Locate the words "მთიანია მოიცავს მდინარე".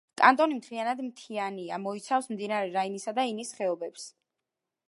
1.09-2.75